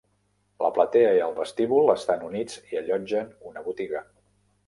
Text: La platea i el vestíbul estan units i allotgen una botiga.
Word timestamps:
La 0.61 0.69
platea 0.77 1.11
i 1.17 1.21
el 1.25 1.33
vestíbul 1.39 1.93
estan 1.95 2.25
units 2.29 2.57
i 2.73 2.79
allotgen 2.81 3.31
una 3.51 3.67
botiga. 3.69 4.05